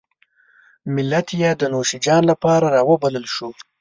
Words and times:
ملت 0.93 1.27
یې 1.41 1.51
د 1.55 1.63
نوشیجان 1.73 2.21
لپاره 2.31 2.65
راوبلل 2.75 3.25
شو. 3.35 3.49